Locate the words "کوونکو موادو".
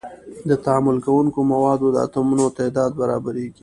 1.05-1.87